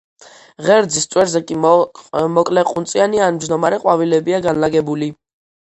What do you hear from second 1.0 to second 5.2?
წვერზე კი მოკლეყუნწიანი ან მჯდომარე ყვავილებია განლაგებული.